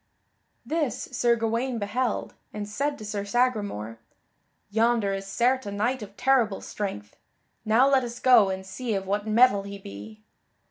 [0.65, 3.99] This Sir Gawaine beheld, and said to Sir Sagramore:
[4.71, 7.15] "Yonder is certes a knight of terrible strength;
[7.65, 10.23] now let us go and see of what mettle he be."